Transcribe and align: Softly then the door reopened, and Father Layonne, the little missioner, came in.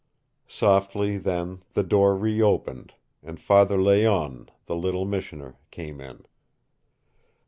Softly 0.47 1.19
then 1.19 1.59
the 1.75 1.83
door 1.83 2.17
reopened, 2.17 2.95
and 3.21 3.39
Father 3.39 3.79
Layonne, 3.79 4.49
the 4.65 4.75
little 4.75 5.05
missioner, 5.05 5.57
came 5.69 6.01
in. 6.01 6.25